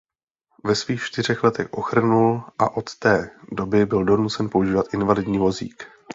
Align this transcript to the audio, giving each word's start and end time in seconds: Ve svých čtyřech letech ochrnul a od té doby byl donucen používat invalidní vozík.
Ve 0.63 0.75
svých 0.75 1.03
čtyřech 1.05 1.43
letech 1.43 1.73
ochrnul 1.73 2.43
a 2.59 2.69
od 2.77 2.95
té 2.99 3.29
doby 3.51 3.85
byl 3.85 4.03
donucen 4.03 4.49
používat 4.49 4.93
invalidní 4.93 5.37
vozík. 5.37 5.87